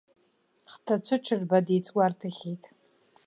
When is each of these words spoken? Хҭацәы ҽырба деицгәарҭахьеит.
Хҭацәы 0.71 1.17
ҽырба 1.25 1.59
деицгәарҭахьеит. 1.65 2.63